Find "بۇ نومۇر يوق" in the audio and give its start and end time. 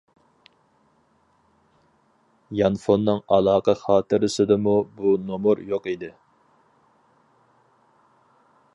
4.97-5.89